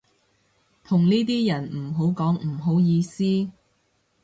[0.83, 3.23] 同呢啲人唔好講唔好意思